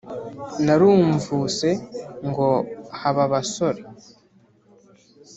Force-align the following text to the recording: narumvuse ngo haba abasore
narumvuse 0.65 1.69
ngo 2.27 2.47
haba 2.99 3.21
abasore 3.27 3.81